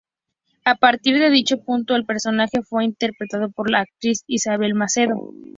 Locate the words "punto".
1.59-1.95